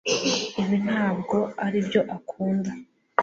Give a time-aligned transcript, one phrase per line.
[0.61, 2.71] Ibi ntabwo aribyo akunda